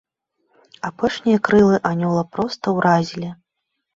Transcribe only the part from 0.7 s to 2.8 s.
Апошнія крылы анёла проста